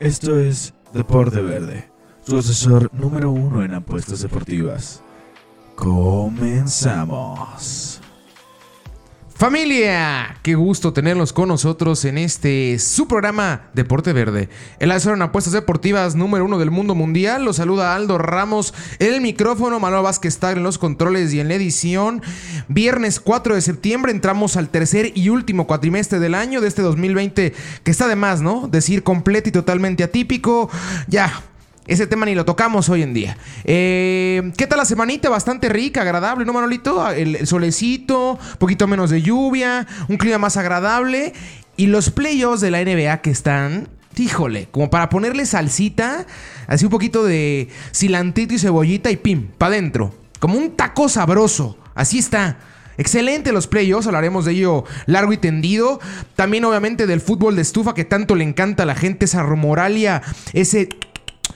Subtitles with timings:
[0.00, 1.88] Esto es Deporte Verde,
[2.26, 5.02] su asesor número uno en apuestas deportivas.
[5.76, 7.24] Comenzamos.
[9.44, 14.48] Familia, qué gusto tenerlos con nosotros en este su programa Deporte Verde.
[14.78, 17.44] El en apuestas deportivas número uno del mundo mundial.
[17.44, 21.56] Los saluda Aldo Ramos el micrófono, Manuel Vázquez está en los controles y en la
[21.56, 22.22] edición.
[22.68, 27.52] Viernes 4 de septiembre entramos al tercer y último cuatrimestre del año de este 2020,
[27.82, 28.66] que está de más, ¿no?
[28.66, 30.70] Decir completo y totalmente atípico.
[31.06, 31.42] Ya,
[31.86, 33.36] ese tema ni lo tocamos hoy en día.
[33.64, 35.28] Eh, ¿Qué tal la semanita?
[35.28, 37.10] Bastante rica, agradable, ¿no, Manolito?
[37.10, 41.34] El, solecito, un poquito menos de lluvia, un clima más agradable.
[41.76, 46.26] Y los playoffs de la NBA que están, híjole, como para ponerle salsita,
[46.66, 50.14] así un poquito de cilantito y cebollita y pim, para adentro.
[50.38, 51.78] Como un taco sabroso.
[51.94, 52.58] Así está.
[52.96, 56.00] Excelente los playoffs, hablaremos de ello largo y tendido.
[56.36, 60.22] También obviamente del fútbol de estufa que tanto le encanta a la gente, esa rumoralia,
[60.52, 60.88] ese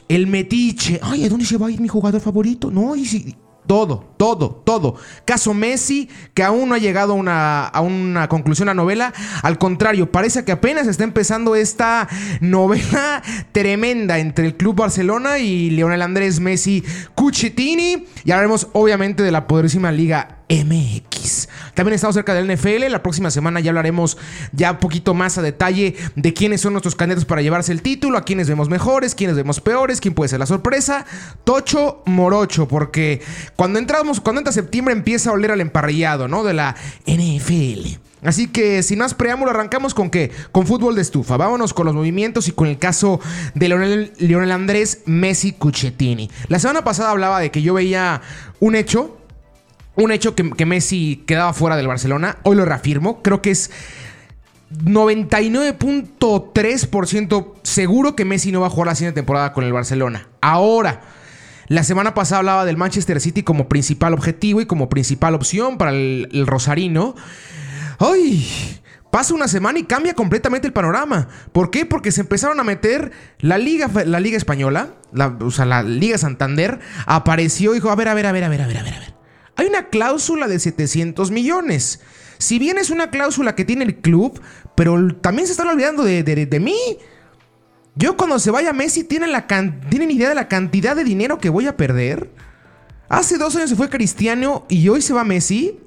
[0.08, 1.00] el metiche.
[1.02, 2.70] Ay, ¿a dónde se va a ir mi jugador favorito?
[2.70, 3.34] No, y si,
[3.68, 4.94] todo, todo, todo.
[5.26, 9.12] Caso Messi, que aún no ha llegado a una, conclusión a novela.
[9.42, 12.08] Al contrario, parece que apenas está empezando esta
[12.40, 16.82] novela tremenda entre el Club Barcelona y Leonel Andrés Messi
[17.14, 18.06] Cucitini.
[18.24, 21.48] Y hablaremos obviamente de la poderísima Liga MX.
[21.78, 22.90] También estamos cerca del NFL.
[22.90, 24.18] La próxima semana ya hablaremos
[24.50, 28.18] ya un poquito más a detalle de quiénes son nuestros candidatos para llevarse el título,
[28.18, 31.06] a quiénes vemos mejores, quiénes vemos peores, quién puede ser la sorpresa.
[31.44, 33.22] Tocho morocho, porque
[33.54, 36.42] cuando entramos, cuando entra septiembre empieza a oler al emparrillado, ¿no?
[36.42, 36.74] De la
[37.06, 38.00] NFL.
[38.24, 40.32] Así que sin más preámbulo, arrancamos con qué?
[40.50, 41.36] Con fútbol de estufa.
[41.36, 43.20] Vámonos con los movimientos y con el caso
[43.54, 46.28] de Leonel, Andrés Messi Cuchetini.
[46.48, 48.20] La semana pasada hablaba de que yo veía
[48.58, 49.17] un hecho
[49.98, 52.38] un hecho que, Messi quedaba fuera del Barcelona.
[52.44, 53.20] Hoy lo reafirmo.
[53.22, 53.70] Creo que es
[54.72, 60.28] 99.3% seguro que Messi no va a jugar la siguiente temporada con el Barcelona.
[60.40, 61.00] Ahora,
[61.66, 65.90] la semana pasada hablaba del Manchester City como principal objetivo y como principal opción para
[65.90, 67.16] el, Rosarino.
[67.98, 68.46] ¡Ay!
[69.10, 71.26] Pasa una semana y cambia completamente el panorama.
[71.50, 71.86] ¿Por qué?
[71.86, 74.90] Porque se empezaron a meter la Liga, la Liga Española,
[75.40, 78.48] o sea, la Liga Santander, apareció y dijo, a ver, a ver, a ver, a
[78.48, 79.17] ver, a ver, a ver.
[79.58, 82.00] Hay una cláusula de 700 millones.
[82.38, 84.40] Si bien es una cláusula que tiene el club,
[84.76, 86.78] pero también se están olvidando de, mí.
[87.96, 91.48] Yo cuando se vaya Messi, ¿tienen, la ¿tienen idea de la cantidad de dinero que
[91.48, 92.30] voy a perder?
[93.08, 95.80] Hace dos años se fue Cristiano y hoy se va Messi.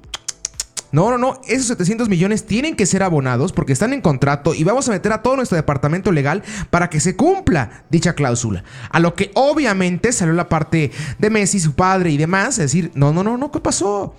[0.92, 1.40] No, no, no.
[1.48, 5.12] Esos 700 millones tienen que ser abonados porque están en contrato y vamos a meter
[5.12, 8.62] a todo nuestro departamento legal para que se cumpla dicha cláusula.
[8.90, 12.58] A lo que obviamente salió la parte de Messi, su padre y demás.
[12.58, 14.14] Es decir, no, no, no, no, ¿qué pasó?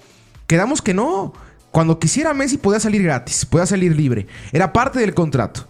[0.47, 1.33] Quedamos que no.
[1.71, 4.27] Cuando quisiera Messi podía salir gratis, podía salir libre.
[4.51, 5.67] Era parte del contrato.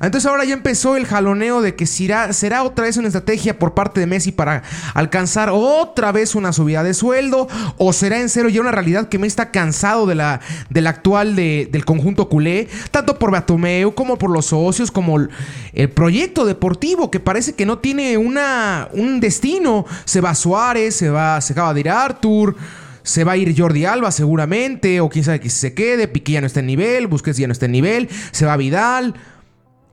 [0.00, 3.74] Entonces ahora ya empezó el jaloneo de que será, será otra vez una estrategia por
[3.74, 4.62] parte de Messi para
[4.94, 9.18] alcanzar otra vez una subida de sueldo o será en serio ya una realidad que
[9.18, 10.40] Messi está cansado de la,
[10.70, 16.44] del actual del conjunto culé, tanto por Batomeu como por los socios, como el, proyecto
[16.44, 19.86] deportivo que parece que no tiene una, un destino.
[20.04, 22.56] Se va Suárez, se va, se acaba de ir Arthur.
[23.02, 26.40] Se va a ir Jordi Alba seguramente, o quién sabe que se quede, Piqué ya
[26.40, 29.14] no está en nivel, Busquets ya no está en nivel, se va Vidal.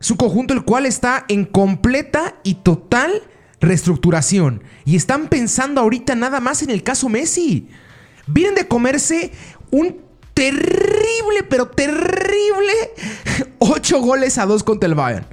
[0.02, 3.24] Su conjunto el cual está en completa y total
[3.62, 4.64] reestructuración.
[4.84, 7.70] Y están pensando ahorita nada más en el caso Messi.
[8.26, 9.32] Vienen de comerse
[9.70, 10.02] un
[10.34, 12.74] terrible, pero terrible
[13.60, 15.28] 8 goles a 2 contra el Bayern.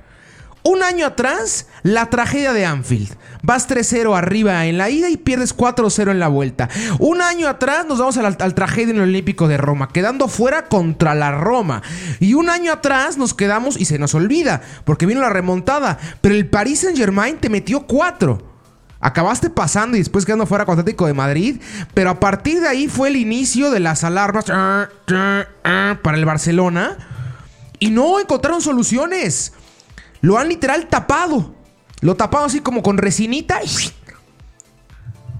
[0.69, 3.17] Un año atrás, la tragedia de Anfield.
[3.43, 6.69] Vas 3-0 arriba en la ida y pierdes 4-0 en la vuelta.
[6.99, 11.15] Un año atrás nos vamos al, tragedia en el Olímpico de Roma, quedando fuera contra
[11.15, 11.81] la Roma.
[12.21, 15.99] Y un año atrás nos quedamos y se nos olvida, porque vino la remontada.
[16.21, 18.43] Pero el Paris Saint Germain te metió 4.
[19.01, 21.63] Acabaste pasando y después quedando fuera con Atlético de Madrid.
[21.95, 25.49] Pero a partir de ahí fue el inicio de las alarmas para
[26.19, 26.99] el Barcelona.
[27.79, 29.55] Y no encontraron soluciones.
[30.21, 31.55] Lo han literal tapado.
[32.01, 33.61] Lo tapado así como con resinita.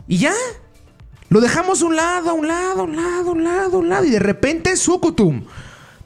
[0.07, 0.33] Y ya.
[1.29, 3.81] Lo dejamos a un lado, a un lado, a un lado, a un lado, a
[3.81, 4.05] un lado.
[4.05, 5.45] Y de repente, Sukutum.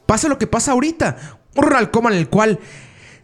[0.07, 1.17] Pasa lo que pasa ahorita.
[1.55, 2.59] Un Ralcoma en el cual,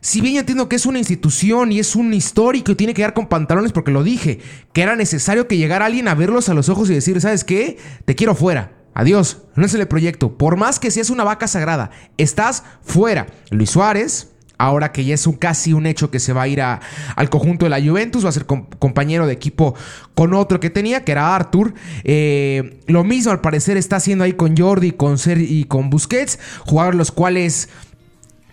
[0.01, 3.03] si bien yo entiendo que es una institución y es un histórico y tiene que
[3.03, 4.39] dar con pantalones porque lo dije,
[4.73, 7.79] que era necesario que llegara alguien a verlos a los ojos y decir, ¿sabes qué?
[8.05, 8.79] Te quiero fuera.
[8.95, 10.37] Adiós, no es el proyecto.
[10.39, 13.27] Por más que seas una vaca sagrada, estás fuera.
[13.51, 16.61] Luis Suárez, ahora que ya es un, casi un hecho que se va a ir
[16.61, 19.75] al conjunto de la Juventus, va a ser compañero de equipo
[20.15, 21.73] con otro que tenía, que era Arthur.
[22.05, 26.39] Eh, lo mismo al parecer está haciendo ahí con Jordi con Ser y con Busquets,
[26.67, 27.69] jugadores los cuales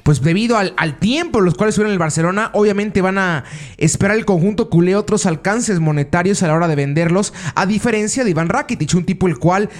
[0.03, 3.43] pues debido al, tiempo en los cuales en el Barcelona, obviamente van a
[3.77, 8.29] esperar el conjunto culé otros alcances monetarios a la hora de venderlos, a diferencia de
[8.29, 9.71] Iván Rakitic, un tipo el cual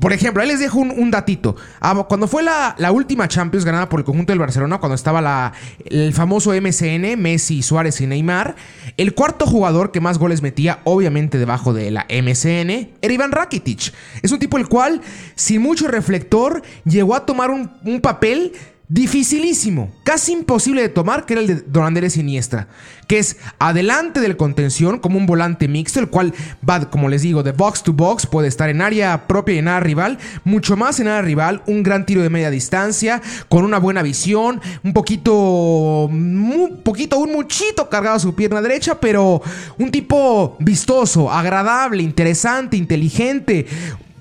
[0.00, 1.56] por ejemplo, ahí les dejo un, datito.
[1.80, 5.52] Ah, cuando fue la, última Champions ganada por el conjunto del Barcelona, cuando estaba la,
[5.84, 8.56] el famoso MCN, Messi, Suárez y Neymar,
[8.96, 13.92] el cuarto jugador que más goles metía, obviamente debajo de la MCN, era Iván Rakitic.
[14.22, 15.00] Es un tipo el cual,
[15.34, 18.52] sin mucho reflector, llegó a tomar un, un papel
[18.88, 22.68] dificilísimo, casi imposible de tomar, que era el de Don Andrés Siniestra,
[23.08, 26.32] que es adelante del contención como un volante mixto, el cual
[26.68, 29.68] va, como les digo, de box to box, puede estar en área propia y en
[29.68, 33.78] área rival, mucho más en área rival, un gran tiro de media distancia, con una
[33.78, 39.42] buena visión, un poquito, un poquito, un muchito cargado a su pierna derecha, pero
[39.78, 43.66] un tipo vistoso, agradable, interesante, inteligente,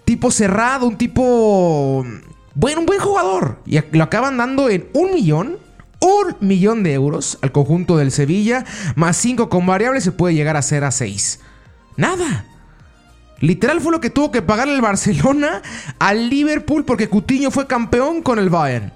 [0.06, 2.04] tipo cerrado, un tipo
[2.56, 3.60] bueno, un buen jugador.
[3.66, 5.58] Y lo acaban dando en un millón.
[6.00, 8.66] Un millón de euros al conjunto del Sevilla.
[8.96, 11.42] Más cinco con variables se puede llegar a ser a seis.
[11.98, 12.46] Nada.
[13.42, 15.62] Literal fue lo que tuvo que pagar el Barcelona
[16.00, 18.94] al Liverpool porque Cutiño fue campeón con el Bayern.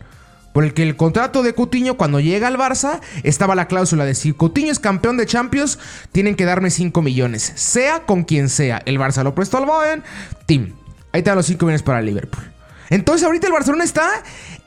[0.54, 4.16] Por el que el contrato de Cutiño cuando llega al Barça estaba la cláusula de
[4.16, 5.78] si Cutiño es campeón de Champions,
[6.12, 8.82] tienen que darme 5 millones, sea con quien sea.
[8.86, 10.04] El Barça lo prestó al Bayern,
[10.46, 10.74] Tim,
[11.12, 12.59] ahí te dan los 5 millones para el Liverpool.
[12.90, 14.10] Entonces ahorita el Barcelona está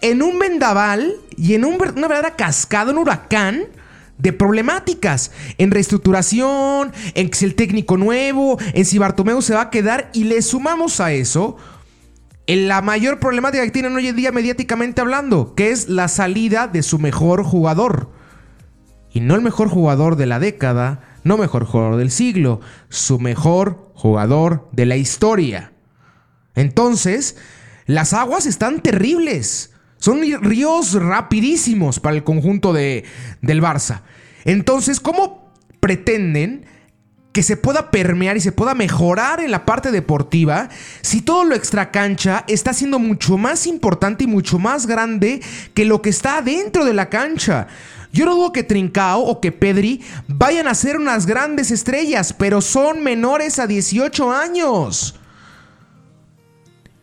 [0.00, 3.66] en un vendaval y en una verdadera cascada, un huracán
[4.18, 9.70] de problemáticas en reestructuración, en si el técnico nuevo, en si Bartomeu se va a
[9.70, 11.56] quedar y le sumamos a eso
[12.46, 16.68] en la mayor problemática que tienen hoy en día mediáticamente hablando, que es la salida
[16.68, 18.10] de su mejor jugador.
[19.12, 23.92] Y no el mejor jugador de la década, no mejor jugador del siglo, su mejor
[23.94, 25.72] jugador de la historia.
[26.54, 27.36] Entonces,
[27.86, 29.72] las aguas están terribles.
[29.98, 33.04] Son ríos rapidísimos para el conjunto de,
[33.40, 34.02] del Barça.
[34.44, 36.66] Entonces, ¿cómo pretenden
[37.32, 40.68] que se pueda permear y se pueda mejorar en la parte deportiva
[41.00, 45.40] si todo lo extracancha está siendo mucho más importante y mucho más grande
[45.72, 47.68] que lo que está dentro de la cancha?
[48.12, 52.60] Yo no dudo que Trincao o que Pedri vayan a ser unas grandes estrellas, pero
[52.60, 55.18] son menores a 18 años.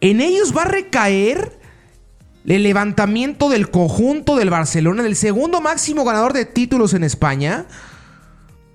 [0.02, 1.60] En ellos va a recaer
[2.46, 7.66] el levantamiento del conjunto del Barcelona, del segundo máximo ganador de títulos en España,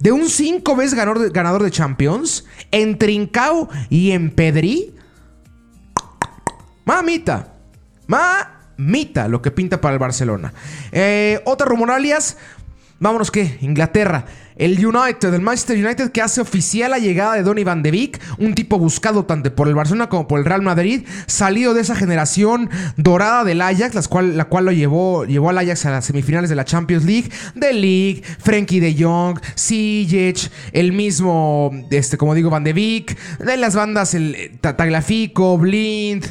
[0.00, 4.94] de un cinco veces ganador de, Champions, en Trincao y en Pedri.
[6.84, 7.54] Mamita,
[8.06, 10.52] mamita lo que pinta para el Barcelona.
[10.92, 12.36] Eh, otra rumoralias,
[13.00, 14.26] vámonos que, Inglaterra.
[14.56, 18.20] El United, el Manchester United que hace oficial la llegada de Donny Van de Beek,
[18.38, 21.96] un tipo buscado tanto por el Barcelona como por el Real Madrid, salido de esa
[21.96, 26.56] generación dorada del Ajax, la cual, lo llevó, llevó al Ajax a las semifinales de
[26.56, 32.62] la Champions League, de League, Frankie de Jong, Sijic, el mismo, este, como digo, Van
[32.62, 36.26] de Beek, de las bandas el Tagliafico, Blind.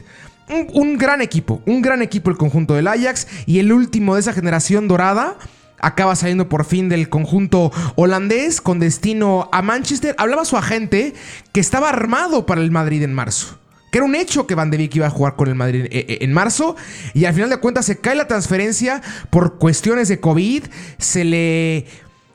[0.49, 4.19] Un, un gran equipo, un gran equipo el conjunto del Ajax y el último de
[4.21, 5.37] esa generación dorada
[5.83, 10.15] acaba saliendo por fin del conjunto holandés con destino a Manchester.
[10.17, 11.13] Hablaba su agente
[11.51, 13.59] que estaba armado para el Madrid en marzo.
[13.91, 16.05] Que era un hecho que Van de Beek iba a jugar con el Madrid eh,
[16.07, 16.75] eh, en marzo.
[17.13, 20.63] Y al final de cuentas se cae la transferencia por cuestiones de COVID.
[20.97, 21.85] Se le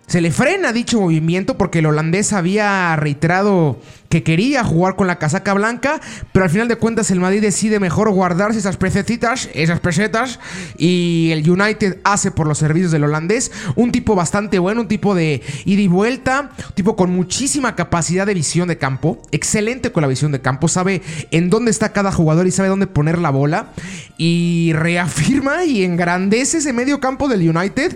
[0.09, 5.19] se le frena dicho movimiento porque el holandés había reiterado que quería jugar con la
[5.19, 6.01] casaca blanca,
[6.33, 10.41] pero al final de cuentas el Madrid decide mejor guardarse esas pesetitas, esas pesetas,
[10.79, 15.15] y el United hace por los servicios del holandés un tipo bastante bueno, un tipo
[15.15, 20.01] de ida y vuelta, un tipo con muchísima capacidad de visión de campo, excelente con
[20.01, 23.29] la visión de campo, sabe en dónde está cada jugador y sabe dónde poner la
[23.29, 23.73] bola,
[24.17, 27.95] y reafirma y engrandece ese medio campo del United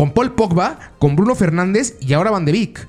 [0.00, 2.88] con Paul Pogba, con Bruno Fernández y ahora Van de Beek.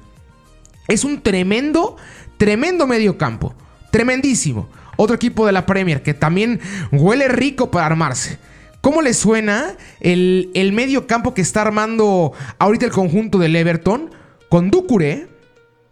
[0.88, 1.98] Es un tremendo,
[2.38, 3.54] tremendo medio campo.
[3.92, 4.70] Tremendísimo.
[4.96, 8.40] Otro equipo de la Premier que también huele rico para armarse.
[8.80, 14.12] ¿Cómo le suena el, el medio campo que está armando ahorita el conjunto del Everton?
[14.48, 15.28] Con Ducure,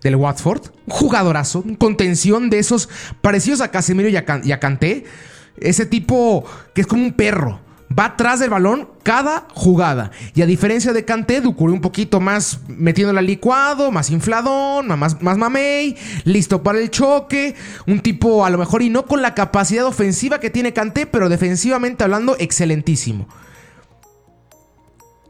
[0.02, 2.88] del Watford, un jugadorazo, un contención de esos
[3.20, 5.04] parecidos a Casemiro y a Kanté.
[5.58, 7.60] Ese tipo que es como un perro
[7.98, 10.12] va atrás del balón cada jugada.
[10.36, 15.38] Y a diferencia de Kanté, Ducuré un poquito más metiéndola licuado, más infladón, más, más
[15.38, 17.56] mamey, listo para el choque.
[17.88, 21.30] Un tipo a lo mejor y no con la capacidad ofensiva que tiene Kanté, pero
[21.30, 23.28] defensivamente hablando, excelentísimo.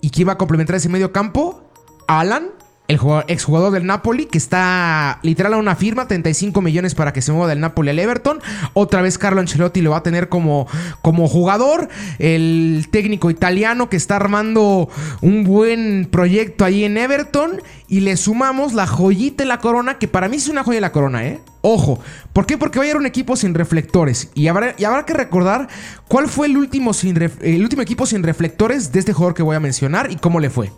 [0.02, 1.72] ¿Y quién va a complementar ese medio campo?
[2.08, 2.59] Alan
[2.90, 7.22] el jugador, exjugador del Napoli, que está literal a una firma, 35 millones para que
[7.22, 8.40] se mueva del Napoli al Everton.
[8.74, 10.68] Otra vez Carlo Ancelotti lo va a tener como,
[11.04, 11.88] como jugador.
[12.18, 14.90] El técnico italiano que está armando
[15.22, 17.62] un buen proyecto ahí en Everton.
[17.88, 20.82] Y le sumamos la joyita de la corona, que para mí es una joya de
[20.82, 21.40] la corona, ¿eh?
[21.62, 22.00] Ojo,
[22.34, 22.58] ¿por qué?
[22.58, 24.32] Porque va a un equipo sin reflectores.
[24.34, 25.68] Y habrá, y habrá que recordar
[26.08, 29.56] cuál fue el último, sin el último equipo sin reflectores de este jugador que voy
[29.56, 30.72] a mencionar y cómo le fue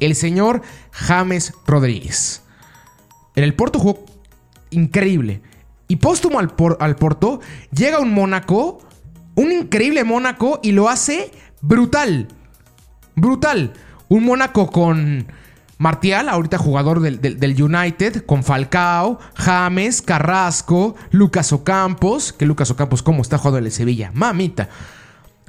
[0.00, 0.62] el señor
[0.92, 2.42] James Rodríguez.
[3.34, 4.04] En el Porto jugó
[4.70, 5.42] increíble.
[5.88, 8.80] Y póstumo al, al Porto, llega un Mónaco,
[9.36, 12.28] un increíble Mónaco, y lo hace brutal.
[13.14, 13.72] Brutal.
[14.08, 15.26] Un Mónaco con
[15.78, 23.20] Martial, ahorita jugador del, United, con Falcao, James, Carrasco, Lucas Ocampos, que Lucas Ocampos, ¿cómo
[23.20, 24.10] está jugando en el Sevilla?
[24.14, 24.68] Mamita.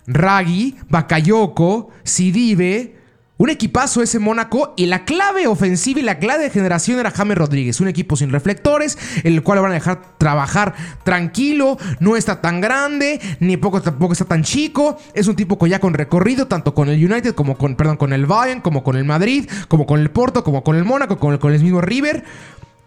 [0.05, 2.96] Ragui, Bakayoko, Sidibe,
[3.37, 7.37] un equipazo ese Mónaco y la clave ofensiva y la clave de generación era James
[7.37, 7.79] Rodríguez.
[7.79, 13.21] Un equipo sin reflectores, el cual van a dejar trabajar tranquilo, no está tan grande,
[13.39, 14.97] ni poco tampoco está tan chico.
[15.13, 18.25] Es un tipo ya con recorrido, tanto con el United como con, perdón, con el
[18.25, 21.61] Bayern, como con el Madrid, como con el Porto, como con el Mónaco, con el
[21.61, 22.23] mismo River.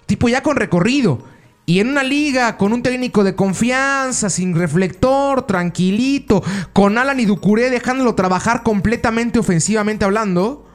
[0.07, 1.23] Tipo ya con recorrido.
[1.71, 7.27] Y en una liga con un técnico de confianza, sin reflector, tranquilito, con Alan y
[7.27, 10.67] Ducuré dejándolo trabajar completamente ofensivamente hablando,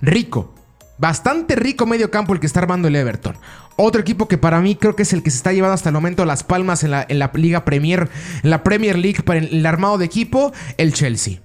[0.00, 0.52] rico.
[0.98, 3.36] Bastante rico medio campo el que está armando el Everton.
[3.76, 5.94] Otro equipo que para mí creo que es el que se está llevando hasta el
[5.94, 8.10] momento las palmas en la, en la Liga Premier,
[8.42, 11.38] en la Premier League para el, armado de equipo, el Chelsea.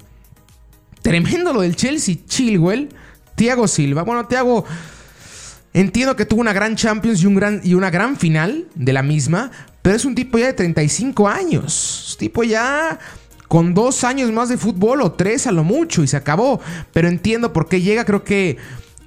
[1.03, 2.89] Tremendo lo del Chelsea, Chilwell,
[3.35, 4.01] Thiago Silva.
[4.01, 4.65] Bueno, Thiago
[5.73, 9.49] Entiendo que tuvo una gran Champions y, una gran final de la misma,
[9.81, 12.09] pero es un tipo ya de 35 años.
[12.11, 12.99] Es tipo ya
[13.47, 16.61] con dos años más de fútbol o tres a lo mucho y se acabó.
[16.93, 18.05] Pero entiendo por qué llega.
[18.05, 18.57] Creo que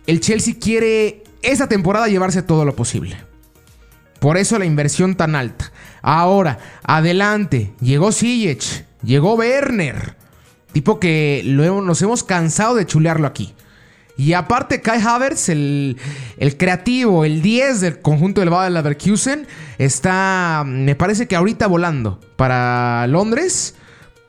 [0.09, 3.17] el Chelsea quiere esta temporada llevarse todo lo posible.
[4.19, 5.71] Por eso la inversión tan alta.
[6.03, 7.75] Ahora, adelante.
[7.81, 8.87] Llegó Ziyech.
[9.05, 10.17] Llegó Werner.
[10.73, 13.55] Tipo que nos hemos cansado de chulearlo aquí.
[14.17, 15.99] Y aparte, Kai Havertz, el,
[16.57, 19.47] creativo, el 10 del conjunto del Bayer Leverkusen,
[19.77, 23.75] está, me parece que ahorita volando para Londres,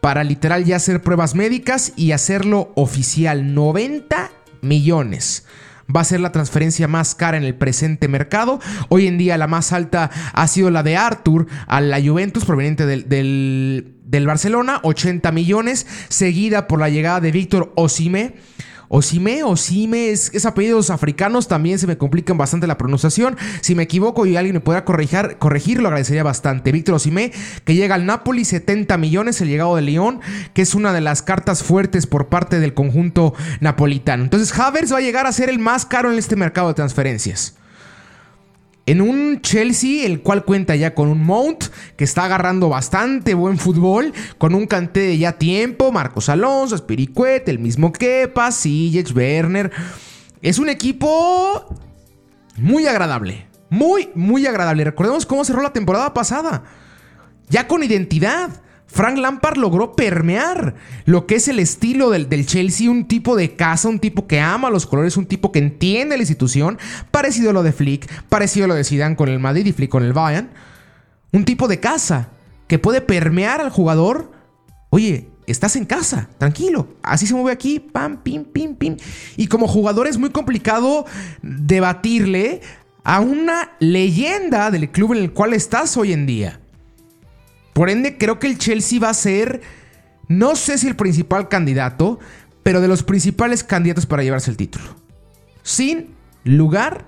[0.02, 3.54] para literal ya hacer pruebas médicas y hacerlo oficial.
[3.54, 4.30] 90
[4.62, 5.46] millones
[5.94, 8.60] va a ser la transferencia más cara en el presente mercado.
[8.90, 12.86] Hoy en día la más alta ha sido la de Arthur a la Juventus proveniente
[12.86, 18.36] del, del, del Barcelona, 80 millones, seguida por la llegada de Víctor Osime
[18.90, 23.38] Osime, Osime, es, es, apellidos africanos, también se me complican bastante la pronunciación.
[23.62, 26.72] Si me equivoco y alguien me pueda corregir, corregir lo agradecería bastante.
[26.72, 27.32] Víctor Osime,
[27.66, 30.22] que llega al Napoli, 70 millones, el llegado de León,
[30.54, 34.24] que es una de las cartas fuertes por parte del conjunto napolitano.
[34.24, 37.56] Entonces, Havers va a llegar a ser el más caro en este mercado de transferencias
[38.88, 41.66] en un Chelsea, el cual cuenta ya con un Mount,
[41.98, 47.48] que está agarrando bastante buen fútbol, con un canté de ya tiempo, Marcos Alonso, Spiricuet,
[47.50, 49.72] el mismo Kepa, Ziyech, Werner.
[50.42, 51.76] Es un equipo
[52.56, 54.86] muy agradable, muy, muy agradable.
[54.86, 56.64] Recordemos cómo cerró la temporada pasada,
[57.50, 58.62] ya con identidad.
[58.88, 60.76] Frank Lampard logró permear
[61.06, 64.70] lo que es el estilo del, Chelsea, un tipo de casa, un tipo que ama
[64.70, 66.80] los colores, un tipo que entiende la institución,
[67.12, 69.92] parecido a lo de Flick, parecido a lo de Zidane con el Madrid y Flick
[69.92, 70.50] con el Bayern.
[71.34, 72.30] Un tipo de casa
[72.68, 74.32] que puede permear al jugador.
[74.90, 76.88] Oye, estás en casa, tranquilo.
[77.04, 78.98] Así se mueve aquí, pam, pim, pim, pim.
[79.36, 81.06] Y como jugador es muy complicado
[81.42, 82.62] debatirle
[83.04, 86.62] a una leyenda del club en el cual estás hoy en día.
[87.78, 89.62] Por ende, creo que el Chelsea va a ser,
[90.28, 92.18] no sé si el principal candidato,
[92.64, 94.96] pero de los principales candidatos para llevarse el título.
[95.62, 97.06] Sin lugar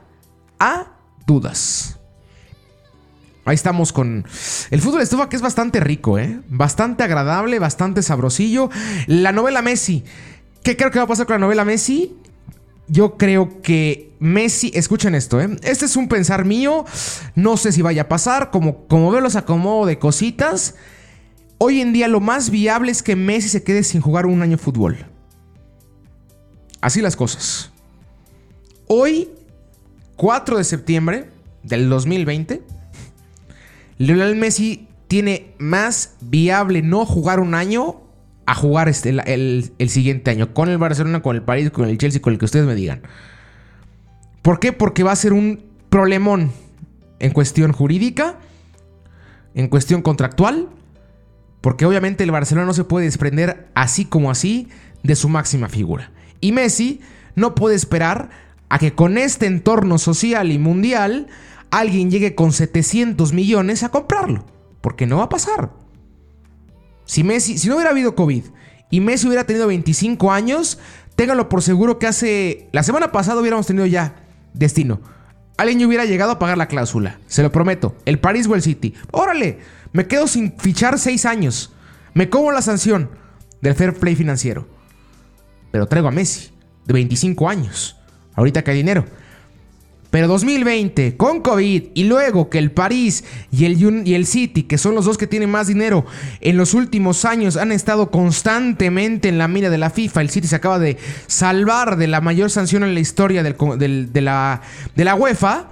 [0.59, 0.91] a
[1.25, 1.97] dudas.
[3.45, 4.27] Ahí estamos con
[4.69, 6.39] el fútbol de estufa que es bastante rico, ¿eh?
[6.49, 8.69] Bastante agradable, bastante sabrosillo.
[9.07, 10.03] La novela Messi.
[10.61, 12.15] ¿Qué creo que va a pasar con la novela Messi?
[12.89, 15.57] Yo creo que Messi, escuchen esto, ¿eh?
[15.63, 16.85] este es un pensar mío,
[17.35, 20.75] no sé si vaya a pasar, como, como veo los acomodo de cositas,
[21.57, 24.57] hoy en día lo más viable es que Messi se quede sin jugar un año
[24.57, 25.05] fútbol.
[26.81, 27.71] Así las cosas.
[28.87, 29.29] Hoy,
[30.15, 31.29] 4 de septiembre
[31.63, 32.63] del 2020,
[33.99, 38.01] Lionel Messi tiene más viable no jugar un año
[38.49, 40.55] a jugar este, el, siguiente año.
[40.55, 43.03] Con el Barcelona, con el París, con el Chelsea, con el que ustedes me digan.
[44.41, 44.73] ¿Por qué?
[44.73, 46.51] Porque va a ser un problemón
[47.19, 48.39] en cuestión jurídica,
[49.53, 50.67] en cuestión contractual.
[51.61, 54.67] Porque obviamente el Barcelona no se puede desprender así como así
[55.03, 56.09] de su máxima figura.
[56.41, 57.01] Y Messi
[57.35, 58.31] no puede esperar
[58.67, 61.27] a que con este entorno social y mundial
[61.69, 64.43] alguien llegue con 700 millones a comprarlo.
[64.81, 65.69] Porque no va a pasar.
[67.09, 68.43] Si Messi, si no hubiera habido COVID
[68.91, 70.77] y Messi hubiera tenido 25 años,
[71.15, 75.01] ténganlo por seguro que hace la semana pasada hubiéramos tenido ya destino.
[75.57, 77.95] Alguien hubiera llegado a pagar la cláusula, se lo prometo.
[78.05, 78.93] El Paris o el City.
[79.09, 79.57] Órale,
[79.91, 81.73] me quedo sin fichar 6 años.
[82.13, 83.09] Me como la sanción
[83.59, 84.67] del fair play financiero.
[85.71, 86.51] Pero traigo a Messi,
[86.85, 87.97] de 25 años.
[88.35, 89.05] Ahorita que hay dinero.
[90.11, 94.79] Pero 2020, con COVID, y luego que el París y el, y el City, que
[94.79, 96.03] son los dos que tienen más dinero,
[96.41, 100.21] en los últimos años han estado constantemente en la mira de la FIFA.
[100.21, 100.97] El City se acaba de
[101.27, 103.55] salvar de la mayor sanción en la historia de,
[104.21, 104.61] la,
[104.95, 105.67] de la UEFA.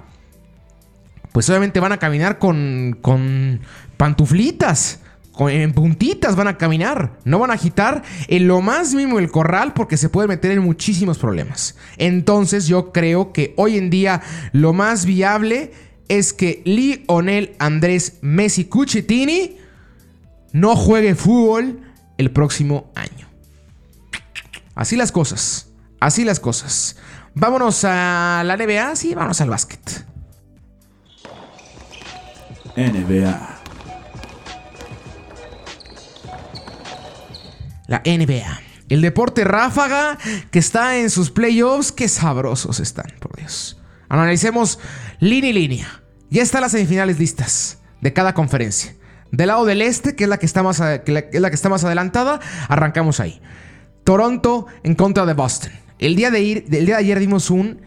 [1.32, 3.60] Pues obviamente van a caminar con, con
[3.96, 5.00] pantuflitas
[5.48, 9.72] en puntitas van a caminar, no van a agitar en lo más mínimo el corral
[9.72, 11.76] porque se puede meter en muchísimos problemas.
[11.96, 15.72] Entonces yo creo que hoy en día lo más viable
[16.08, 19.58] es que Lionel Andrés Messi Cucitini
[20.52, 21.82] no juegue fútbol
[22.16, 23.28] el próximo año.
[24.74, 25.68] Así las cosas,
[26.00, 26.96] así las cosas.
[27.34, 30.04] Vámonos a la NBA, sí, vámonos al básquet.
[32.76, 33.57] NBA.
[37.88, 38.60] La NBA.
[38.88, 40.16] El deporte ráfaga
[40.52, 43.80] que está en sus playoffs, qué sabrosos están, por Dios.
[44.08, 44.78] Analicemos
[45.18, 46.02] línea y línea.
[46.30, 48.94] Ya están las semifinales listas de cada conferencia.
[49.32, 51.84] Del lado del este, que es la que está más, es la que está más
[51.84, 53.42] adelantada, arrancamos ahí.
[54.04, 55.72] Toronto en contra de Boston.
[55.98, 57.82] El día de, ir, el día de ayer dimos un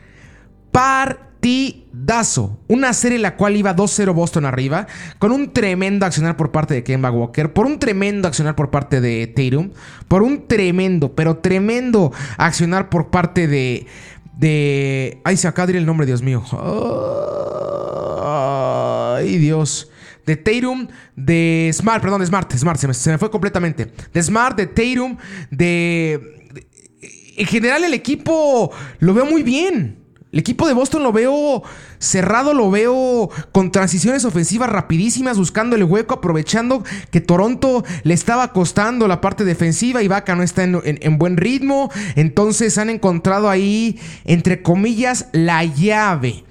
[0.71, 2.59] par partidazo.
[2.67, 4.85] Una serie en la cual iba 2-0 Boston arriba,
[5.17, 9.01] con un tremendo accionar por parte de Kemba Walker, por un tremendo accionar por parte
[9.01, 9.71] de Tatum,
[10.07, 13.87] por un tremendo, pero tremendo accionar por parte de.
[14.37, 15.19] de.
[15.23, 16.43] Ay, se acaba de ir el nombre, Dios mío.
[18.23, 19.89] Ay, Dios.
[20.25, 23.91] De Tatum, de Smart, perdón, de Smart, Smart, se me, se me fue completamente.
[24.13, 25.17] De Smart, de Tatum,
[25.49, 26.37] de.
[27.37, 30.00] En general, el equipo lo veo muy bien.
[30.31, 31.61] El equipo de Boston lo veo
[31.99, 38.53] cerrado, lo veo con transiciones ofensivas rapidísimas, buscando el hueco, aprovechando que Toronto le estaba
[38.53, 41.91] costando la parte defensiva y Vaca no está en, buen ritmo.
[42.15, 46.45] Entonces han encontrado ahí, entre comillas, la llave.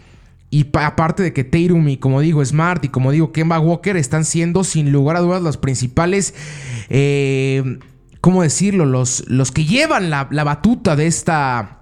[0.50, 4.24] Y aparte de que Tatum y como digo Smart y como digo Kemba Walker están
[4.26, 6.34] siendo sin lugar a dudas los principales,
[6.90, 7.78] eh,
[8.20, 8.84] ¿cómo decirlo?
[8.84, 11.79] Los, los que llevan la, la batuta de esta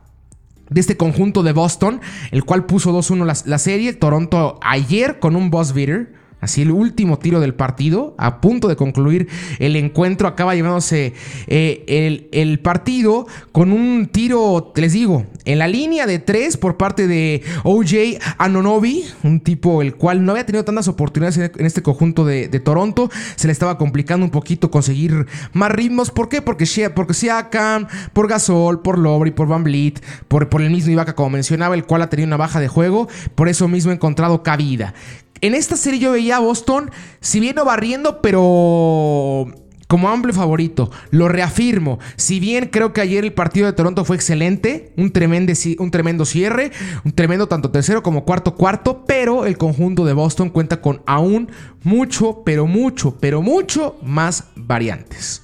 [0.71, 2.01] de este conjunto de Boston,
[2.31, 3.93] el cual puso 2-1 la, la, serie.
[3.93, 6.18] Toronto ayer con un boss beater.
[6.41, 11.15] Así el último tiro del partido, a punto de concluir el encuentro, acaba llevándose
[11.49, 17.09] eh, el, partido con un tiro, les digo, en la línea de tres por parte
[17.09, 22.25] de OJ Anonobi, un tipo el cual no había tenido tantas oportunidades en este conjunto
[22.25, 26.11] de, Toronto, se le estaba complicando un poquito conseguir más ritmos.
[26.11, 26.41] ¿Por qué?
[26.43, 31.15] Porque, porque Siakam, por Gasol, por Lobry, por Van Vliet, por, por el mismo Ibaka,
[31.15, 34.43] como mencionaba, el cual ha tenido una baja de juego, por eso mismo ha encontrado
[34.43, 34.95] cabida.
[35.41, 39.47] En esta serie yo veía a Boston, si bien no barriendo, pero
[39.89, 40.91] como amplio favorito.
[41.11, 41.99] Lo reafirmo.
[42.17, 46.25] Si bien creo que ayer el partido de Toronto fue excelente, un tremendo, un tremendo
[46.25, 46.71] cierre,
[47.05, 51.51] un tremendo tanto tercero como cuarto cuarto, pero el conjunto de Boston cuenta con aún
[51.83, 55.43] mucho, pero mucho, pero mucho más variantes.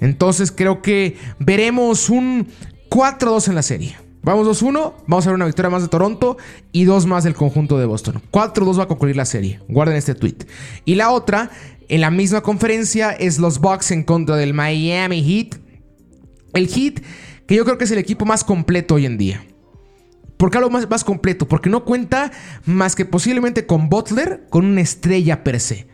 [0.00, 2.48] Entonces creo que veremos un
[2.90, 4.09] 4-2 en la serie.
[4.22, 6.36] Vamos 2-1, vamos a ver una victoria más de Toronto
[6.72, 8.20] y dos más del conjunto de Boston.
[8.30, 9.60] 4-2 va a concluir la serie.
[9.68, 10.36] Guarden este tweet.
[10.84, 11.50] Y la otra,
[11.88, 15.58] en la misma conferencia, es los Bucks en contra del Miami Heat.
[16.52, 17.02] El Heat,
[17.46, 19.42] que yo creo que es el equipo más completo hoy en día.
[20.36, 21.48] ¿Por qué hablo más, más completo?
[21.48, 22.30] Porque no cuenta
[22.66, 25.86] más que posiblemente con Butler, con una estrella per se.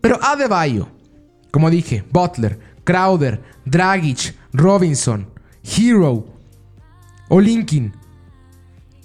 [0.00, 0.88] Pero Adebayo,
[1.50, 5.28] como dije, Butler, Crowder, Dragic, Robinson,
[5.62, 6.33] Hero,
[7.28, 7.94] o Linkin.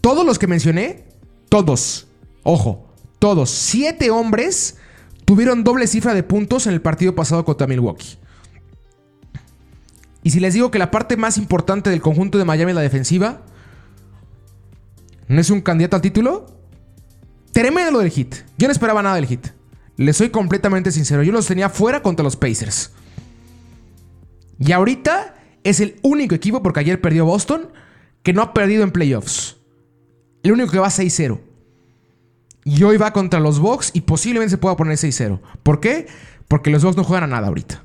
[0.02, 1.06] Todos los que mencioné,
[1.50, 2.08] todos,
[2.44, 2.88] ojo,
[3.20, 4.78] todos, siete hombres
[5.26, 8.18] tuvieron doble cifra de puntos en el partido pasado contra Milwaukee.
[10.24, 12.82] Y si les digo que la parte más importante del conjunto de Miami es la
[12.82, 13.42] defensiva,
[15.28, 16.46] ¿no es un candidato al título?
[17.52, 18.36] Tremendo lo del hit.
[18.58, 19.48] Yo no esperaba nada del hit.
[19.98, 21.24] Les soy completamente sincero.
[21.24, 22.92] Yo los tenía fuera contra los Pacers.
[24.60, 27.70] Y ahorita es el único equipo, porque ayer perdió Boston,
[28.24, 29.58] que no ha perdido en playoffs.
[30.44, 31.40] El único que va 6-0.
[32.66, 35.40] Y hoy va contra los Bucks y posiblemente se pueda poner 6-0.
[35.64, 36.08] ¿Por qué?
[36.48, 37.84] Porque los Bucks no juegan a nada ahorita.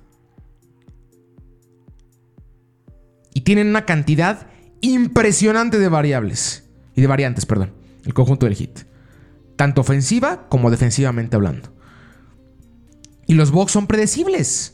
[3.33, 4.47] Y tienen una cantidad
[4.81, 6.65] impresionante de variables.
[6.95, 7.73] Y de variantes, perdón.
[8.05, 8.87] El conjunto del Heat.
[9.57, 11.73] Tanto ofensiva como defensivamente hablando.
[13.27, 14.74] Y los Bucks son predecibles.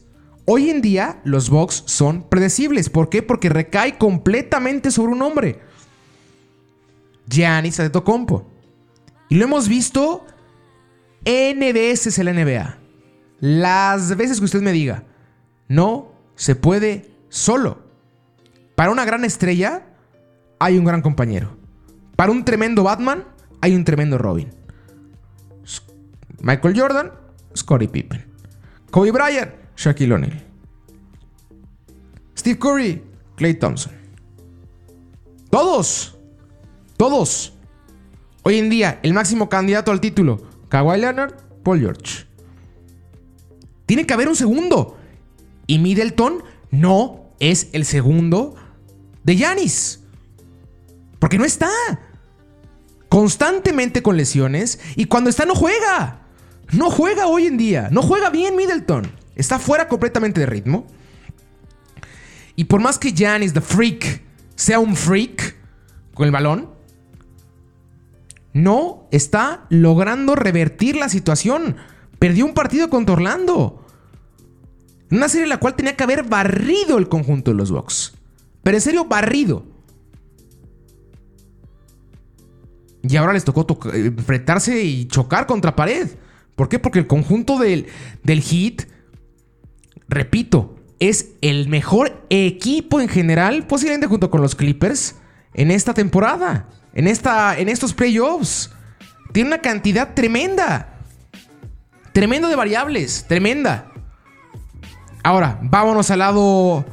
[0.52, 2.90] Hoy en día los Bucks son predecibles.
[2.90, 3.22] ¿Por qué?
[3.22, 5.60] Porque recae completamente sobre un hombre.
[7.28, 8.50] Giannis Antetokounmpo.
[9.28, 10.26] Y lo hemos visto
[11.24, 12.78] N veces en la NBA.
[13.38, 15.04] Las veces que usted me diga,
[15.68, 17.84] no se puede solo.
[18.74, 19.86] Para una gran estrella
[20.58, 21.56] hay un gran compañero.
[22.16, 23.22] Para un tremendo Batman
[23.60, 24.52] hay un tremendo Robin.
[26.40, 27.12] Michael Jordan,
[27.56, 28.24] Scottie Pippen.
[28.90, 30.38] Kobe Bryant, Shaquille O'Neal.
[32.36, 33.02] Steve Curry,
[33.36, 33.92] Clay Thompson.
[35.48, 36.18] Todos.
[36.98, 37.54] Todos.
[38.42, 42.26] Hoy en día, el máximo candidato al título, Kawhi Leonard, Paul George.
[43.86, 44.98] Tiene que haber un segundo.
[45.66, 48.56] Y Middleton no es el segundo
[49.24, 50.00] de Yanis.
[51.18, 51.70] Porque no está.
[53.08, 54.78] Constantemente con lesiones.
[54.96, 56.26] Y cuando está no juega.
[56.70, 57.88] No juega hoy en día.
[57.90, 59.19] No juega bien Middleton.
[59.40, 60.86] Está fuera completamente de ritmo.
[62.56, 64.22] Y por más que Giannis, the freak,
[64.54, 65.56] sea un freak
[66.12, 66.68] con el balón,
[68.52, 71.76] no está logrando revertir la situación.
[72.18, 73.86] Perdió un partido contra Orlando.
[75.10, 78.12] Una serie en la cual tenía que haber barrido el conjunto de los Bucks.
[78.62, 79.64] Pero en serio, barrido.
[83.02, 86.10] Y ahora les tocó enfrentarse y chocar contra pared.
[86.56, 86.78] ¿Por qué?
[86.78, 87.86] Porque el conjunto del,
[88.22, 88.86] del Heat,
[90.10, 95.16] repito, es el mejor equipo en general, posiblemente junto con los Clippers,
[95.54, 98.70] en esta temporada, en, esta, en estos playoffs.
[99.32, 100.98] Tiene una cantidad tremenda.
[102.12, 103.92] Tremendo de variables, tremenda.
[105.22, 106.84] Ahora, vámonos al lado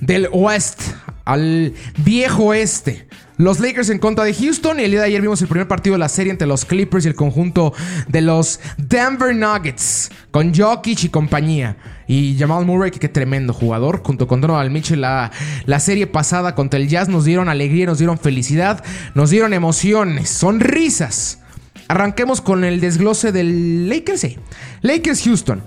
[0.00, 0.84] del oeste,
[1.24, 3.08] al viejo oeste.
[3.38, 5.92] Los Lakers en contra de Houston y el día de ayer vimos el primer partido
[5.94, 7.74] de la serie entre los Clippers y el conjunto
[8.08, 11.76] de los Denver Nuggets con Jokic y compañía.
[12.06, 15.30] Y Jamal Murray, que qué tremendo jugador, junto con Donovan Mitchell, la,
[15.66, 18.82] la serie pasada contra el Jazz nos dieron alegría, nos dieron felicidad,
[19.14, 21.40] nos dieron emociones, sonrisas.
[21.88, 24.20] Arranquemos con el desglose del Lakers.
[24.20, 24.38] Sí.
[24.80, 25.62] Lakers Houston.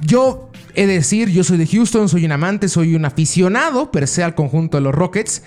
[0.00, 4.08] Yo he de decir, yo soy de Houston, soy un amante, soy un aficionado, per
[4.08, 5.42] se al conjunto de los Rockets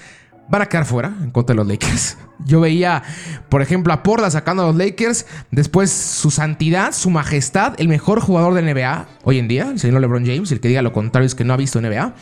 [0.50, 2.18] van a quedar fuera en contra de los Lakers.
[2.46, 3.04] Yo veía,
[3.50, 8.20] por ejemplo, a Porla sacando a los Lakers, después su santidad, su majestad, el mejor
[8.20, 11.26] jugador de NBA hoy en día, el señor LeBron James, el que diga lo contrario
[11.26, 12.14] es que no ha visto NBA,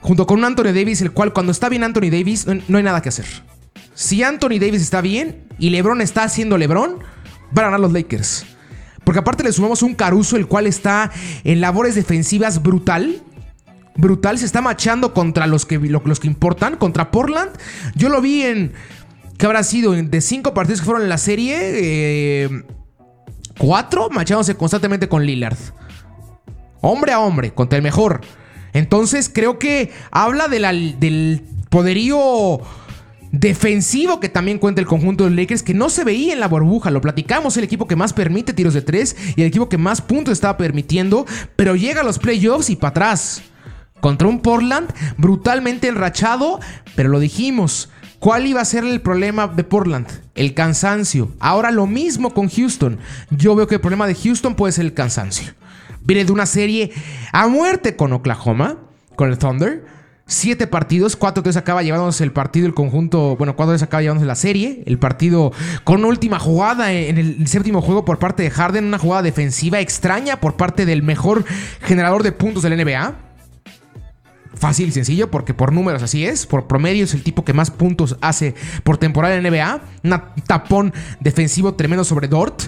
[0.00, 3.00] junto con un Anthony Davis, el cual cuando está bien Anthony Davis no hay nada
[3.00, 3.26] que hacer.
[3.94, 6.98] Si Anthony Davis está bien y LeBron está haciendo LeBron,
[7.52, 8.46] van a ganar los Lakers.
[9.04, 11.10] Porque aparte le sumamos un Caruso, el cual está
[11.44, 13.22] en labores defensivas brutal
[14.00, 14.38] brutal.
[14.38, 17.50] Se está machando contra los que, los que importan, contra Portland.
[17.94, 18.72] Yo lo vi en.
[19.38, 19.92] ¿Qué habrá sido?
[19.92, 22.64] De cinco partidos que fueron en la serie, eh,
[23.58, 25.56] cuatro machándose constantemente con Lillard.
[26.82, 28.20] Hombre a hombre, contra el mejor.
[28.72, 32.60] Entonces creo que habla del poderío
[33.32, 36.90] defensivo que también cuenta el conjunto de Lakers que no se veía en la burbuja.
[36.90, 40.00] Lo platicamos, el equipo que más permite tiros de tres y el equipo que más
[40.00, 43.42] puntos estaba permitiendo, pero llega a los playoffs y para atrás
[44.00, 46.60] contra un Portland brutalmente enrachado,
[46.96, 47.90] pero lo dijimos.
[48.20, 50.06] ¿Cuál iba a ser el problema de Portland?
[50.34, 51.32] El cansancio.
[51.40, 52.98] Ahora lo mismo con Houston.
[53.30, 55.54] Yo veo que el problema de Houston puede ser el cansancio.
[56.02, 56.92] Viene de una serie
[57.32, 58.76] a muerte con Oklahoma,
[59.16, 59.86] con el Thunder.
[60.26, 64.26] Siete partidos, cuatro tres acaba llevándose el partido, el conjunto, bueno, cuatro tres acaba llevándose
[64.26, 65.50] la serie, el partido
[65.82, 70.38] con última jugada en el séptimo juego por parte de Harden, una jugada defensiva extraña
[70.38, 71.44] por parte del mejor
[71.80, 73.29] generador de puntos del NBA
[74.54, 76.46] fácil y sencillo, porque por números así es.
[76.46, 79.80] Por promedio es el tipo que más puntos hace por temporada en NBA.
[80.04, 82.64] Un tapón defensivo tremendo sobre Dort.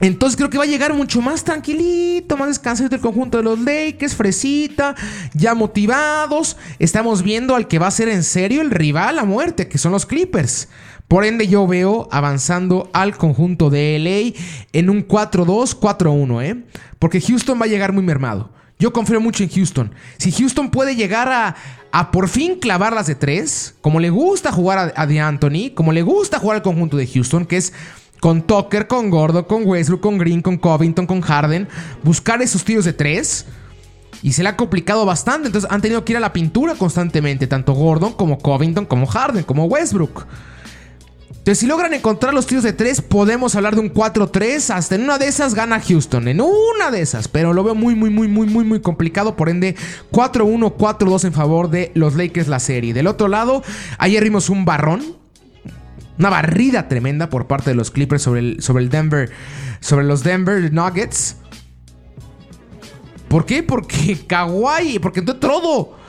[0.00, 3.60] Entonces creo que va a llegar mucho más tranquilito, más descansado del conjunto de los
[3.60, 4.96] Lakers, fresita,
[5.32, 6.56] ya motivados.
[6.80, 9.92] Estamos viendo al que va a ser en serio el rival a muerte, que son
[9.92, 10.68] los Clippers.
[11.06, 14.40] Por ende yo veo avanzando al conjunto de LA
[14.72, 16.64] en un 4-2, 4-1, ¿eh?
[16.98, 18.50] Porque Houston va a llegar muy mermado.
[18.82, 19.94] Yo confío mucho en Houston.
[20.18, 21.54] Si Houston puede llegar a,
[21.92, 26.02] a por fin clavarlas de tres, como le gusta jugar a, de Anthony, como le
[26.02, 27.72] gusta jugar al conjunto de Houston, que es
[28.18, 31.68] con Tucker, con Gordo, con Westbrook, con Green, con Covington, con Harden,
[32.02, 33.46] buscar esos tiros de tres.
[34.20, 35.46] Y se le ha complicado bastante.
[35.46, 37.46] Entonces han tenido que ir a la pintura constantemente.
[37.46, 40.26] Tanto Gordon como Covington, como Harden, como Westbrook.
[41.42, 44.72] Entonces, si logran encontrar los tiros de 3, podemos hablar de un 4-3.
[44.72, 46.28] Hasta en una de esas gana Houston.
[46.28, 47.26] En una de esas.
[47.26, 49.34] Pero lo veo muy, muy, muy, muy, muy, muy complicado.
[49.34, 49.74] Por ende,
[50.12, 52.94] 4-1, 4-2 en favor de los Lakers la serie.
[52.94, 53.64] Del otro lado,
[53.98, 55.16] ayer vimos un barrón.
[56.16, 59.32] Una barrida tremenda por parte de los Clippers sobre el, sobre el Denver.
[59.80, 61.38] Sobre los Denver Nuggets.
[63.26, 63.64] ¿Por qué?
[63.64, 65.00] Porque Kawhi.
[65.00, 66.01] Porque entró todo.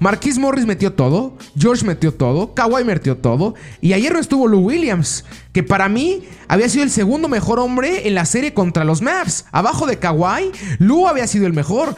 [0.00, 4.60] Marquis Morris metió todo, George metió todo, Kawhi metió todo, y ayer no estuvo Lou
[4.60, 9.02] Williams, que para mí había sido el segundo mejor hombre en la serie contra los
[9.02, 9.46] Mavs.
[9.50, 11.96] Abajo de Kawhi, Lou había sido el mejor,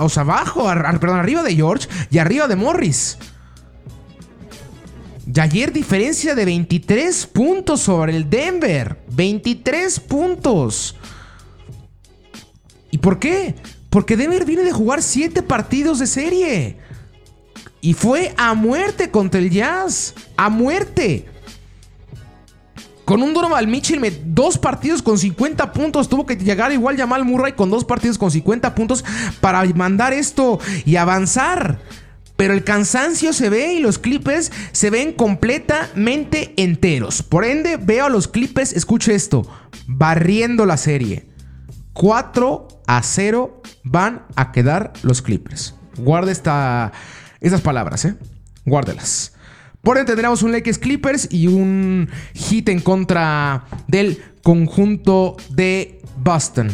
[0.00, 0.64] o sea, abajo,
[1.00, 3.18] perdón, arriba de George y arriba de Morris.
[5.26, 9.02] Y ayer diferencia de 23 puntos sobre el Denver.
[9.12, 10.96] 23 puntos.
[12.90, 13.54] ¿Y por qué?
[13.90, 16.83] Porque Denver viene de jugar 7 partidos de serie.
[17.84, 20.14] Y fue a muerte contra el Jazz.
[20.38, 21.26] A muerte.
[23.04, 26.08] Con un Donovan Mitchell, dos partidos con 50 puntos.
[26.08, 29.04] Tuvo que llegar igual Jamal Murray con dos partidos con 50 puntos
[29.42, 31.78] para mandar esto y avanzar.
[32.36, 37.22] Pero el cansancio se ve y los Clippers se ven completamente enteros.
[37.22, 39.46] Por ende, veo a los Clippers, escuche esto,
[39.86, 41.28] barriendo la serie.
[41.92, 45.74] 4 a 0 van a quedar los Clippers.
[45.98, 46.92] Guarda esta
[47.48, 48.14] esas palabras, ¿eh?
[48.64, 49.32] Guárdelas.
[49.82, 56.70] Por ende tendremos un Lakers Clippers y un hit en contra del conjunto de Boston.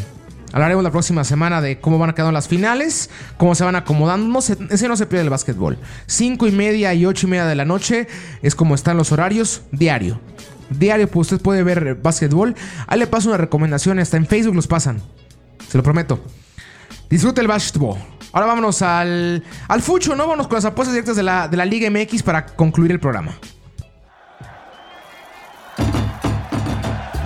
[0.53, 4.27] Hablaremos la próxima semana de cómo van a quedar las finales, cómo se van acomodando.
[4.27, 5.79] No ese no se pierde el básquetbol.
[6.07, 8.09] 5 y media y 8 y media de la noche
[8.43, 10.21] es como están los horarios diario.
[10.71, 12.55] Diario, pues usted puede ver básquetbol.
[12.87, 15.01] Ahí le paso una recomendación, hasta en Facebook los pasan.
[15.69, 16.21] Se lo prometo.
[17.09, 17.99] Disfrute el básquetbol.
[18.33, 20.25] Ahora vámonos al, al fucho, ¿no?
[20.25, 23.37] Vámonos con las apuestas directas de la, de la Liga MX para concluir el programa.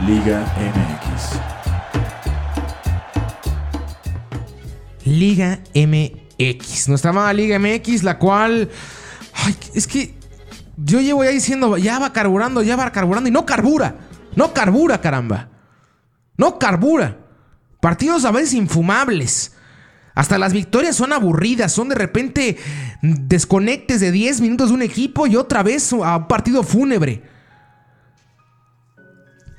[0.06, 1.54] Liga MX.
[5.06, 6.88] Liga MX.
[6.88, 8.70] Nuestra amada Liga MX, la cual.
[9.34, 10.14] Ay, es que
[10.76, 13.96] yo llevo ya diciendo, ya va carburando, ya va carburando y no carbura.
[14.36, 15.48] No carbura, caramba.
[16.36, 17.18] No carbura.
[17.80, 19.53] Partidos a veces infumables.
[20.14, 22.56] Hasta las victorias son aburridas, son de repente
[23.02, 27.33] desconectes de 10 minutos de un equipo y otra vez a un partido fúnebre.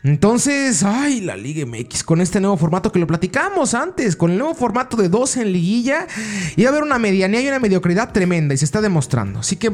[0.05, 4.37] Entonces, ay, la Liga MX con este nuevo formato que lo platicamos antes, con el
[4.37, 6.05] nuevo formato de 12 en liguilla,
[6.55, 9.39] iba a haber una medianía y una mediocridad tremenda y se está demostrando.
[9.39, 9.71] Así que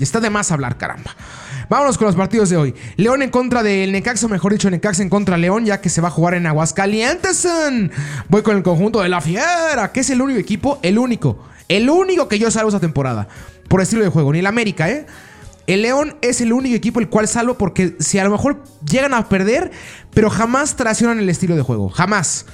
[0.00, 1.14] está de más hablar, caramba.
[1.68, 2.74] Vámonos con los partidos de hoy.
[2.96, 6.08] León en contra del Necaxa, mejor dicho, Necaxa en contra León, ya que se va
[6.08, 7.46] a jugar en Aguascalientes.
[8.28, 11.88] Voy con el conjunto de la Fiera, que es el único equipo, el único, el
[11.88, 13.28] único que yo salvo esa temporada.
[13.68, 15.06] Por estilo de juego, ni el América, ¿eh?
[15.66, 19.14] El León es el único equipo el cual salvo porque si a lo mejor llegan
[19.14, 19.70] a perder,
[20.12, 21.88] pero jamás traicionan el estilo de juego.
[21.88, 22.46] Jamás.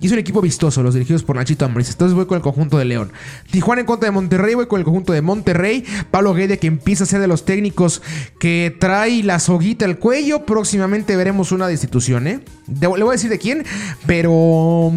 [0.00, 1.90] Y es un equipo vistoso, los dirigidos por Nachito Ambriz.
[1.90, 3.12] Entonces voy con el conjunto de León.
[3.50, 5.84] Tijuana en contra de Monterrey, voy con el conjunto de Monterrey.
[6.10, 8.00] Pablo Guede que empieza a ser de los técnicos
[8.38, 10.46] que trae la soguita al cuello.
[10.46, 12.40] Próximamente veremos una destitución, ¿eh?
[12.80, 13.66] le voy a decir de quién,
[14.06, 14.90] pero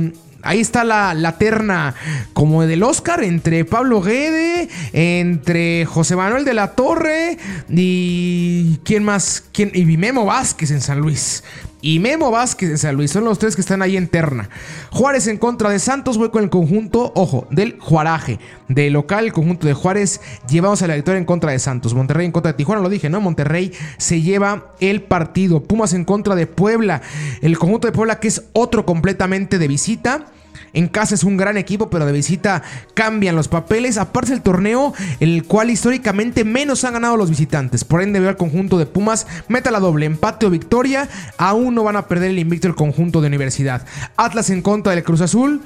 [0.43, 1.95] ahí está la, terna
[2.33, 7.37] como del Oscar entre Pablo Guede, entre José Manuel de la Torre
[7.69, 11.43] y quién más, quién y Memo Vázquez en San Luis.
[11.85, 14.49] Y Memo Vázquez en San Luis son los tres que están ahí en terna.
[14.89, 18.39] Juárez en contra de Santos, voy con el conjunto, ojo, del Juaraje.
[18.69, 21.93] De local, el conjunto de Juárez, llevamos a la victoria en contra de Santos.
[21.93, 23.19] Monterrey en contra de Tijuana, lo dije, ¿no?
[23.19, 25.61] Monterrey se lleva el partido.
[25.61, 27.01] Pumas en contra de Puebla.
[27.41, 30.27] El conjunto de Puebla que es otro completamente de visita.
[30.73, 32.63] En casa es un gran equipo, pero de visita
[32.95, 33.97] cambian los papeles.
[33.97, 37.83] Aparte el torneo, el cual históricamente menos han ganado los visitantes.
[37.83, 41.07] Por ende, veo al conjunto de Pumas, meta la doble, empate o victoria.
[41.37, 43.85] Aún no van a perder el invicto el conjunto de Universidad.
[44.17, 45.61] Atlas en contra del Cruz Azul.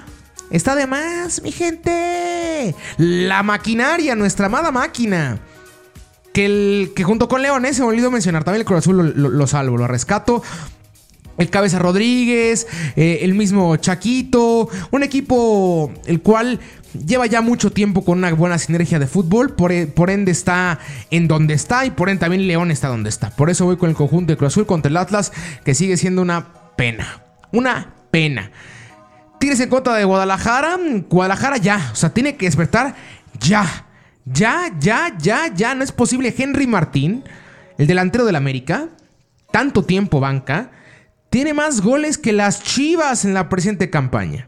[0.51, 2.75] Está de más, mi gente.
[2.97, 5.39] La maquinaria, nuestra amada máquina.
[6.33, 9.47] Que, el, que junto con Leones, se me olvidó mencionar, también el Cruz Azul lo
[9.47, 10.43] salvo, lo rescato
[11.37, 16.59] el Cabeza Rodríguez, eh, el mismo Chaquito, un equipo el cual
[17.05, 20.79] lleva ya mucho tiempo con una buena sinergia de fútbol, por, e, por, ende está
[21.11, 23.29] en donde está y por ende también León está donde está.
[23.29, 25.31] Por eso voy con el conjunto de Cruz Azul contra el Atlas,
[25.63, 27.21] que sigue siendo una pena,
[27.51, 28.51] una pena.
[29.39, 30.77] Tienes en contra de Guadalajara,
[31.09, 32.95] Guadalajara ya, o sea, tiene que despertar
[33.39, 33.85] ya,
[34.25, 36.33] ya, ya, ya, ya, no es posible.
[36.35, 37.23] Henry Martín,
[37.77, 38.89] el delantero del América,
[39.51, 40.71] tanto tiempo banca
[41.37, 44.47] tiene más goles que las Chivas en la presente campaña.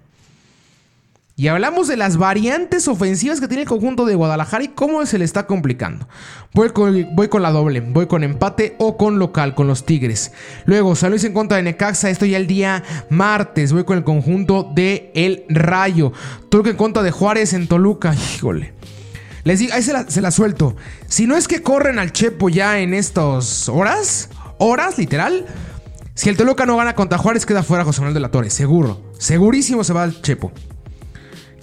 [1.36, 5.20] Y hablamos de las variantes ofensivas que tiene el conjunto de Guadalajara y cómo se
[5.20, 6.08] le está complicando.
[6.52, 10.32] Voy con, voy con la doble, voy con empate o con local, con los Tigres.
[10.66, 13.72] Luego, San en contra de Necaxa, esto ya el día martes.
[13.72, 16.12] Voy con el conjunto de El Rayo.
[16.50, 18.16] Toluca en contra de Juárez en Toluca.
[18.16, 18.74] Híjole.
[19.44, 20.76] Les digo, ahí se la, se la suelto.
[21.06, 25.46] Si no es que corren al Chepo ya en estas horas, horas literal.
[26.20, 28.50] Si el Toluca no gana contra Juárez, queda fuera José Manuel de la Torre.
[28.50, 29.02] Seguro.
[29.18, 30.52] Segurísimo se va al Chepo.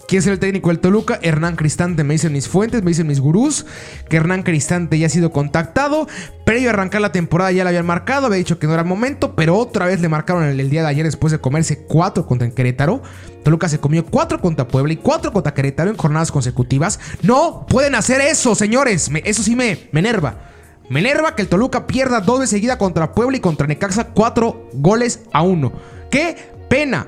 [0.09, 1.19] ¿Quién es el técnico del Toluca?
[1.21, 2.05] Hernán Cristante.
[2.05, 3.66] Me dicen mis fuentes, me dicen mis gurús
[4.09, 6.09] que Hernán Cristante ya ha sido contactado.
[6.47, 9.37] Previo a arrancar la temporada ya le habían marcado, había dicho que no era momento,
[9.37, 12.49] pero otra vez le marcaron el, el día de ayer después de comerse cuatro contra
[12.49, 13.03] Querétaro.
[13.45, 16.99] Toluca se comió cuatro contra Puebla y cuatro contra Querétaro en jornadas consecutivas.
[17.21, 19.11] No pueden hacer eso, señores.
[19.11, 20.53] Me- eso sí me, me enerva.
[20.88, 24.68] Me enerva que el Toluca pierda dos de seguida contra Puebla y contra Necaxa cuatro
[24.72, 25.72] goles a uno.
[26.11, 26.37] ¡Qué
[26.68, 27.07] pena!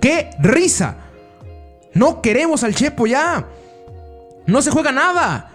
[0.00, 0.96] ¡Qué risa!
[1.92, 3.46] No queremos al Chepo ya.
[4.46, 5.52] No se juega nada.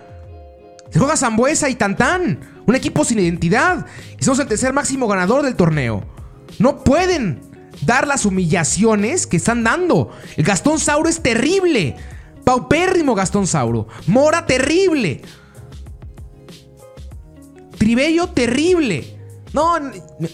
[0.91, 2.39] Se juega Zambuesa y Tantán.
[2.67, 3.85] Un equipo sin identidad.
[4.19, 6.03] Y somos el tercer máximo ganador del torneo.
[6.59, 7.41] No pueden
[7.81, 10.11] dar las humillaciones que están dando.
[10.37, 11.95] El Gastón Sauro es terrible.
[12.43, 13.87] Paupérrimo Gastón Sauro.
[14.07, 15.21] Mora terrible.
[17.85, 19.05] Tribello terrible.
[19.53, 19.75] No,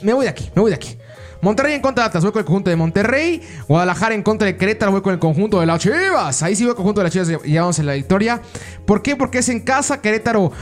[0.04, 0.96] me, voy de aquí, me voy de aquí.
[1.42, 3.42] Monterrey en contra de Atlas, voy con el conjunto de Monterrey.
[3.68, 6.44] Guadalajara en contra de Querétaro, voy con el conjunto de las Chivas.
[6.44, 8.42] Ahí sí voy el conjunto de las Chivas y llevamos en la victoria.
[8.86, 9.18] ¿Por qué?
[9.18, 10.00] Porque es en casa.
[10.00, 10.54] Querétaro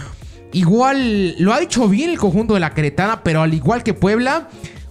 [0.51, 4.49] igual lo ha hecho bien el conjunto de la Queretana, pero al igual que Puebla,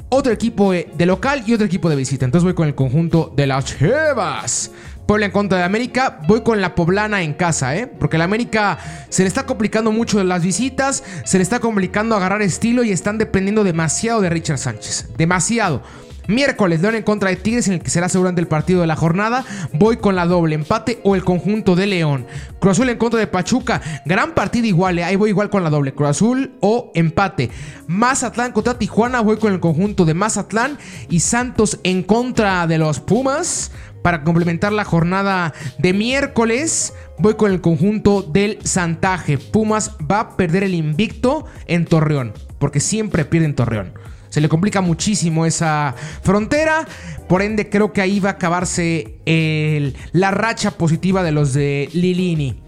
[0.09, 2.25] otro equipo de local y otro equipo de visita.
[2.25, 4.71] Entonces voy con el conjunto de las Chivas.
[5.09, 7.87] Puebla en contra de América, voy con la poblana en casa, ¿eh?
[7.87, 12.43] Porque la América se le está complicando mucho las visitas, se le está complicando agarrar
[12.43, 15.09] estilo y están dependiendo demasiado de Richard Sánchez.
[15.17, 15.83] Demasiado.
[16.29, 18.97] Miércoles, León en contra de Tigres, en el que será seguramente el partido de la
[18.97, 19.47] jornada.
[19.73, 22.27] Voy con la doble empate o el conjunto de León.
[22.61, 23.81] Cruz Azul en contra de Pachuca.
[24.05, 25.05] Gran partido igual, ¿eh?
[25.05, 25.95] ahí voy igual con la doble.
[25.95, 27.49] Cruz Azul o empate.
[27.87, 30.77] Mazatlán contra Tijuana, voy con el conjunto de Mazatlán.
[31.09, 33.73] Y Santos en contra de los Pumas.
[34.03, 39.39] Para complementar la jornada de miércoles, voy con el conjunto del Santaje.
[39.39, 43.93] Pumas va a perder el invicto en Torreón, porque siempre pierde en Torreón.
[44.29, 46.87] Se le complica muchísimo esa frontera.
[47.29, 51.89] Por ende, creo que ahí va a acabarse el- la racha positiva de los de
[51.93, 52.61] Lilini.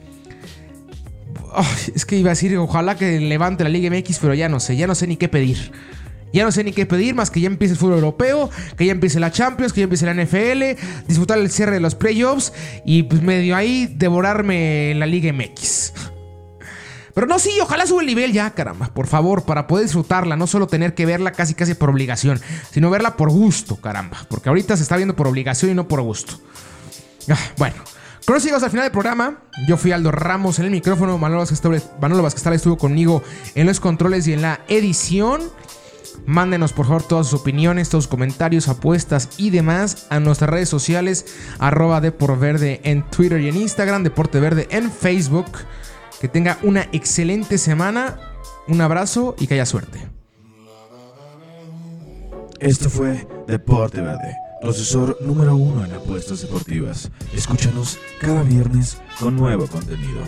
[1.55, 4.61] Ay, es que iba a decir, ojalá que levante la Liga MX, pero ya no
[4.61, 5.73] sé, ya no sé ni qué pedir.
[6.33, 8.93] Ya no sé ni qué pedir, más que ya empiece el fútbol europeo, que ya
[8.93, 10.77] empiece la Champions, que ya empiece la NFL,
[11.09, 12.53] disfrutar el cierre de los playoffs
[12.85, 15.93] y pues medio ahí devorarme la Liga MX.
[17.15, 20.47] Pero no, sí, ojalá sube el nivel ya, caramba, por favor, para poder disfrutarla, no
[20.47, 24.77] solo tener que verla casi casi por obligación, sino verla por gusto, caramba, porque ahorita
[24.77, 26.41] se está viendo por obligación y no por gusto.
[27.29, 27.77] Ah, bueno,
[28.25, 29.39] con eso llegamos al final del programa.
[29.67, 33.23] Yo fui Aldo Ramos en el micrófono, Manolo Vázquez Manolo Vázquez estuvo conmigo
[33.55, 35.43] en los controles y en la edición.
[36.27, 40.69] Mándenos por favor todas sus opiniones, todos sus comentarios, apuestas y demás a nuestras redes
[40.69, 41.27] sociales,
[41.59, 45.47] arroba Deporverde en Twitter y en Instagram, Deporte Verde en Facebook.
[46.21, 48.19] Que tenga una excelente semana,
[48.69, 49.99] un abrazo y que haya suerte.
[52.59, 57.11] Esto fue Deporte Verde, tu asesor número uno en apuestas deportivas.
[57.33, 60.21] Escúchanos cada viernes con nuevo contenido.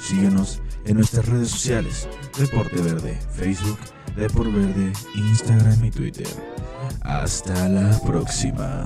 [0.00, 3.78] Síguenos en nuestras redes sociales, Deporte Verde, Facebook,
[4.16, 6.28] Deporte Verde, Instagram y Twitter.
[7.02, 8.82] Hasta la próxima.